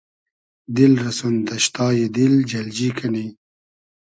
[0.75, 3.27] دیل رۂ سون دئشتای دیل جئلجی کئنی